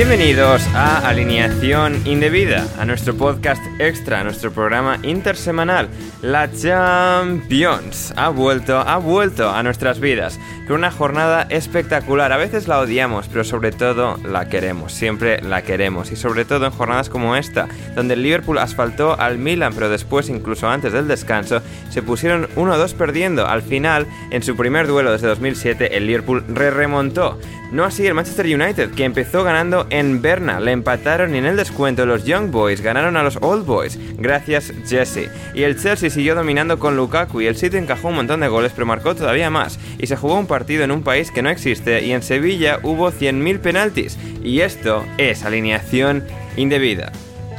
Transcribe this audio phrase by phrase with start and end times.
[0.00, 5.90] Bienvenidos a Alineación Indebida, a nuestro podcast extra, a nuestro programa intersemanal.
[6.22, 12.32] La Champions ha vuelto, ha vuelto a nuestras vidas con una jornada espectacular.
[12.32, 16.10] A veces la odiamos, pero sobre todo la queremos, siempre la queremos.
[16.12, 20.30] Y sobre todo en jornadas como esta, donde el Liverpool asfaltó al Milan, pero después,
[20.30, 21.60] incluso antes del descanso,
[21.90, 23.46] se pusieron 1-2 perdiendo.
[23.46, 27.38] Al final, en su primer duelo desde 2007, el Liverpool re remontó.
[27.72, 30.60] No así el Manchester United, que empezó ganando en Berna.
[30.60, 33.98] Le empataron y en el descuento los Young Boys ganaron a los Old Boys.
[34.16, 35.30] Gracias, Jesse.
[35.54, 38.72] Y el Chelsea siguió dominando con Lukaku y el City encajó un montón de goles,
[38.72, 39.78] pero marcó todavía más.
[39.98, 43.10] Y se jugó un partido en un país que no existe y en Sevilla hubo
[43.10, 44.18] 100.000 penaltis.
[44.42, 46.24] Y esto es alineación
[46.56, 47.12] indebida.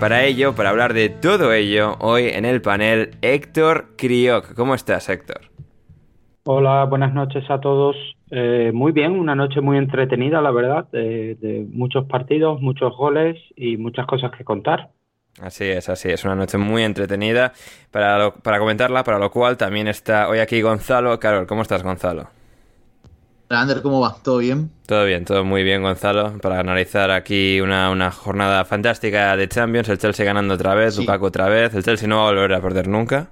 [0.00, 4.54] Para ello, para hablar de todo ello, hoy en el panel Héctor Crioc.
[4.54, 5.42] ¿Cómo estás, Héctor?
[6.44, 7.94] Hola, buenas noches a todos.
[8.34, 13.36] Eh, muy bien, una noche muy entretenida, la verdad, de, de muchos partidos, muchos goles
[13.56, 14.88] y muchas cosas que contar.
[15.40, 17.52] Así es, así es, una noche muy entretenida
[17.90, 21.18] para, lo- para comentarla, para lo cual también está hoy aquí Gonzalo.
[21.20, 22.28] Carol, ¿cómo estás, Gonzalo?
[23.50, 24.16] Hola, Ander, ¿cómo va?
[24.24, 24.70] ¿Todo bien?
[24.86, 29.90] Todo bien, todo muy bien, Gonzalo, para analizar aquí una, una jornada fantástica de Champions,
[29.90, 31.02] el Chelsea ganando otra vez, Sí.
[31.02, 33.28] Lukaku otra vez, el Chelsea no va a volver a perder nunca.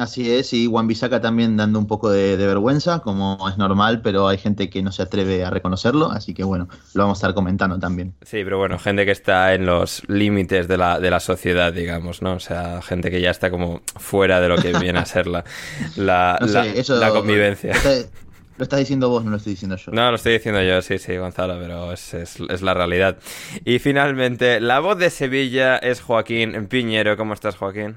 [0.00, 4.00] Así es, y Juan Bisaca también dando un poco de, de vergüenza, como es normal,
[4.00, 7.20] pero hay gente que no se atreve a reconocerlo, así que bueno, lo vamos a
[7.20, 8.14] estar comentando también.
[8.22, 12.22] Sí, pero bueno, gente que está en los límites de la, de la sociedad, digamos,
[12.22, 12.32] ¿no?
[12.32, 15.44] O sea, gente que ya está como fuera de lo que viene a ser la,
[15.96, 17.72] la, No sé, la- eso la convivencia.
[17.74, 18.10] Lo, está-
[18.56, 19.92] lo estás diciendo vos, no lo estoy diciendo yo.
[19.92, 23.18] No, lo estoy diciendo yo, sí, sí, Gonzalo, pero es, es- es la realidad.
[23.66, 27.16] Y finalmente, la voz de Sevilla es Joaquín Piñero.
[27.18, 27.96] ¿Cómo estás, Joaquín?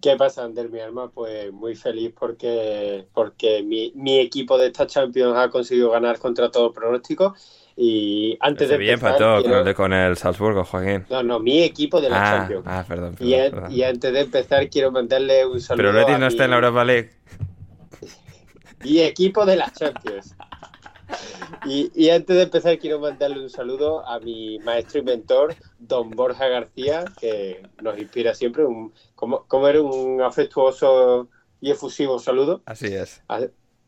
[0.00, 1.10] ¿Qué pasa, Ander, mi alma?
[1.10, 6.50] Pues muy feliz porque, porque mi, mi equipo de esta Champions ha conseguido ganar contra
[6.50, 7.34] todo pronóstico.
[7.76, 11.04] Y antes de Sevilla empezar, empató quiero- con, el, con el Salzburgo, Joaquín.
[11.08, 12.64] No, no, mi equipo de la Ah, Champions.
[12.66, 13.72] ah, perdón, y, perdón, an- perdón.
[13.72, 16.56] y antes de empezar, quiero mandarle un saludo Pero Betis a no está en la
[16.56, 17.10] Europa League.
[18.84, 20.34] Mi equipo de la Champions.
[21.62, 26.10] Y, y antes de empezar, quiero mandarle un saludo a mi maestro y mentor, don
[26.10, 28.64] Borja García, que nos inspira siempre.
[28.64, 31.28] Un, como, como era un afectuoso
[31.60, 32.62] y efusivo saludo.
[32.66, 33.22] Así es.
[33.28, 33.40] Ah,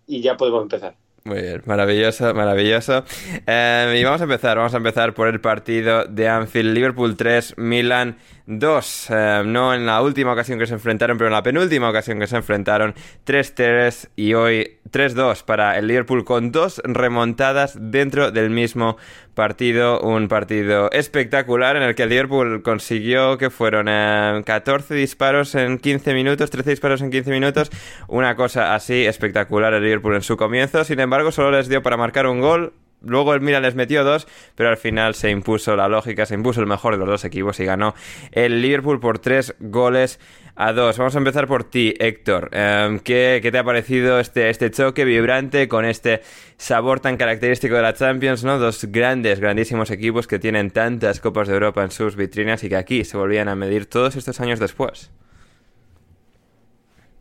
[0.06, 0.97] Y ya podemos empezar.
[1.25, 3.03] Muy bien, maravilloso, maravilloso.
[3.47, 7.55] Eh, y vamos a empezar, vamos a empezar por el partido de Anfield, Liverpool 3,
[7.56, 9.06] Milan 2.
[9.11, 12.26] Eh, no en la última ocasión que se enfrentaron, pero en la penúltima ocasión que
[12.26, 12.94] se enfrentaron,
[13.26, 18.96] 3-3 y hoy 3-2 para el Liverpool con dos remontadas dentro del mismo
[19.35, 20.00] partido.
[20.00, 25.79] Un partido espectacular en el que el Liverpool consiguió que fueron eh, 14 disparos en
[25.79, 27.70] 15 minutos, 13 disparos en 15 minutos.
[28.08, 30.85] Una cosa así espectacular el Liverpool en su comienzo.
[30.85, 32.73] Sin embargo, solo les dio para marcar un gol
[33.06, 36.61] luego el Milan les metió dos, pero al final se impuso la lógica, se impuso
[36.61, 37.95] el mejor de los dos equipos y ganó
[38.33, 40.19] el Liverpool por tres goles
[40.56, 40.99] a dos.
[40.99, 42.51] Vamos a empezar por ti, Héctor.
[42.53, 46.21] Em, ¿qué, te ha parecido este, este choque vibrante con este
[46.56, 48.59] sabor tan característico de la Champions, ¿no?
[48.59, 52.77] Dos grandes, grandísimos equipos que tienen tantas Copas de Europa en sus vitrinas y que
[52.77, 55.11] aquí se volvían a medir todos estos años después.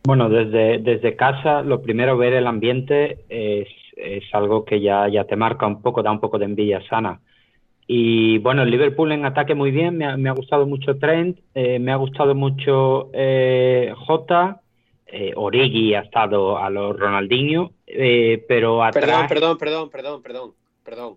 [0.06, 3.68] Bueno, desde, desde casa, lo primero, ver el ambiente es,
[4.32, 7.20] algo que ya, ya te marca un poco, da un poco de envidia sana.
[7.86, 11.38] Y bueno, el Liverpool en ataque muy bien, me ha, me ha gustado mucho Trent,
[11.54, 14.62] eh, me ha gustado mucho eh, Jota,
[15.06, 19.04] eh, Origi ha estado a los Ronaldinho, eh, pero atrás...
[19.04, 21.16] Perdón, perdón, perdón, perdón, perdón, perdón.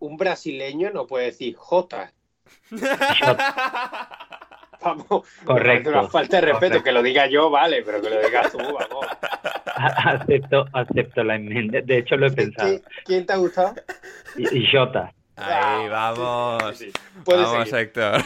[0.00, 2.12] Un brasileño no puede decir Jota.
[4.82, 5.90] vamos, correcto.
[5.90, 9.06] Una falta de respeto, que lo diga yo, vale, pero que lo digas tú, vamos.
[9.74, 12.80] acepto, acepto la enmienda, de hecho lo he pensado.
[13.04, 13.74] ¿Quién te ha gustado?
[14.72, 15.12] Jota.
[15.36, 16.84] Ahí, vamos.
[17.26, 18.22] vamos, Héctor.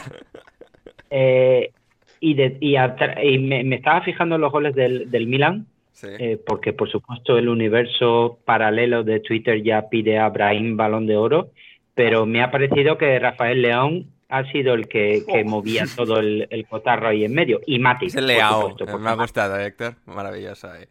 [1.09, 1.71] Eh,
[2.19, 5.67] y, de, y, me, estaba fijando en los goles del, del Milan,
[6.03, 11.15] eh, porque por supuesto el universo paralelo de Twitter ya pide a Brahim balón de
[11.15, 11.51] oro,
[11.93, 16.65] pero me ha parecido que Rafael León ha sido el que, movía todo el, el,
[16.67, 17.61] cotarro ahí en medio.
[17.65, 18.09] Y Matip.
[18.09, 18.75] Es el Leao.
[18.99, 19.95] Me ha gustado, Héctor.
[20.05, 20.73] Maravilloso.
[20.75, 20.87] Eh.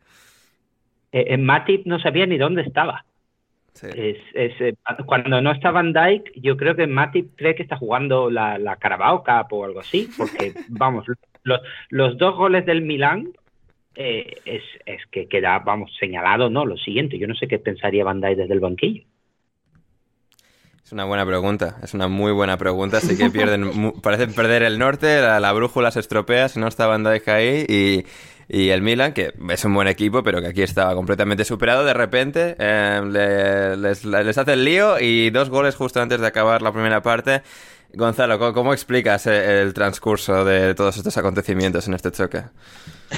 [1.12, 3.04] Eh, Matip no sabía ni dónde estaba.
[3.82, 8.30] Es, eh, cuando no está Van Dyke, yo creo que Matip cree que está jugando
[8.30, 11.06] la, la Carabao Cup o algo así, porque, vamos,
[11.42, 11.60] los,
[11.90, 13.32] los dos goles del Milán
[13.96, 16.64] eh, es, es, que queda, vamos, señalado, ¿no?
[16.66, 19.04] Lo siguiente, yo no sé qué pensaría Van Dyke desde el banquillo.
[20.84, 22.98] Es una buena pregunta, es una muy buena pregunta.
[22.98, 27.02] Así que pierden, parecen perder el norte, la, brújula se estropea si no está Van
[27.02, 28.04] Dijk ahí y,
[28.54, 31.94] y, el Milan, que es un buen equipo, pero que aquí estaba completamente superado, de
[31.94, 37.00] repente eh, les, hace el lío y dos goles justo antes de acabar la primera
[37.00, 37.42] parte.
[37.94, 42.42] Gonzalo, ¿cómo, explicas eh, el transcurso de todos estos acontecimientos en este choque?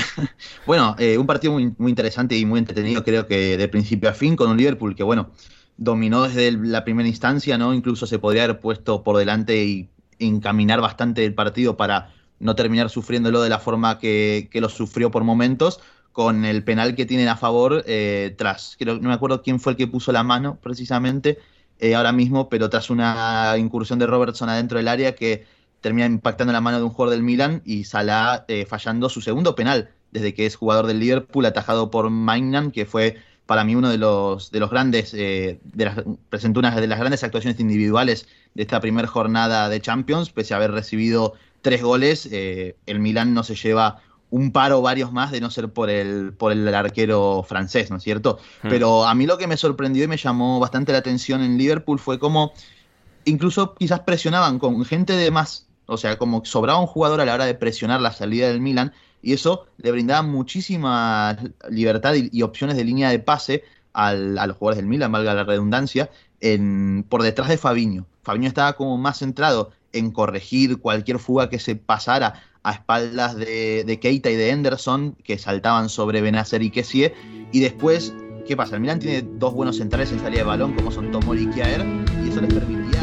[0.66, 4.12] bueno, eh, un partido muy, muy interesante y muy entretenido, creo que de principio a
[4.12, 5.32] fin, con un Liverpool que, bueno,
[5.76, 7.74] dominó desde la primera instancia, ¿no?
[7.74, 9.88] Incluso se podría haber puesto por delante y
[10.18, 15.24] encaminar bastante el partido para no terminar sufriéndolo de la forma que, lo sufrió por
[15.24, 15.80] momentos,
[16.12, 19.76] con el penal que tienen a favor eh, tras, no me acuerdo quién fue el
[19.76, 21.38] que puso la mano precisamente
[21.78, 25.44] eh, ahora mismo, pero tras una incursión de Robertson adentro del área que
[25.82, 29.54] termina impactando la mano de un jugador del Milan y Salah eh, fallando su segundo
[29.54, 33.88] penal desde que es jugador del Liverpool, atajado por Maignan, que fue para mí uno
[33.88, 35.96] de los, de los grandes, eh, de las,
[36.28, 40.58] presentó una de las grandes actuaciones individuales de esta primera jornada de Champions, pese a
[40.58, 44.00] haber recibido tres goles, eh, el Milan no se lleva
[44.30, 47.98] un par o varios más de no ser por el, por el arquero francés, ¿no
[47.98, 48.38] es cierto?
[48.62, 48.68] Hmm.
[48.68, 51.98] Pero a mí lo que me sorprendió y me llamó bastante la atención en Liverpool
[52.00, 52.52] fue cómo
[53.24, 57.34] incluso quizás presionaban con gente de más, o sea, como sobraba un jugador a la
[57.34, 58.92] hora de presionar la salida del Milan
[59.26, 61.36] y eso le brindaba muchísima
[61.68, 65.42] libertad y, opciones de línea de pase al, a los jugadores del Milan, valga la
[65.42, 68.06] redundancia, en, por detrás de Fabiño.
[68.22, 73.98] Fabiño estaba como más centrado en corregir cualquier fuga que se pasara a espaldas de,
[74.00, 77.12] Keita y de Henderson, que saltaban sobre Benacer y Kessie,
[77.50, 78.14] y después
[78.46, 78.76] ¿Qué pasa?
[78.76, 81.84] El Milan tiene dos buenos centrales en salida de balón, como son Tomori y Kiaer,
[82.24, 83.02] y eso les permitía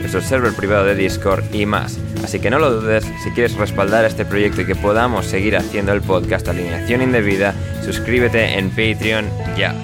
[0.00, 1.98] nuestro server privado de Discord y más.
[2.24, 5.92] Así que no lo dudes, si quieres respaldar este proyecto y que podamos seguir haciendo
[5.92, 7.54] el podcast Alineación Indebida,
[7.84, 9.74] suscríbete en Patreon ya.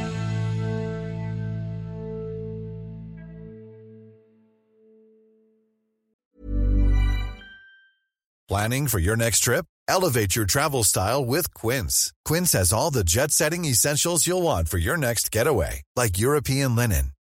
[8.49, 9.67] Planning for your next trip?
[9.89, 12.13] Elevate your travel style with Quince.
[12.25, 17.13] Quince has all the jet-setting essentials you'll want for your next getaway, like European linen,